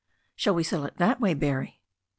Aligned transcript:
"Shall 0.35 0.55
we 0.55 0.63
settle 0.63 0.85
it 0.87 0.97
that 0.97 1.21
way, 1.21 1.35
Barrie 1.35 1.79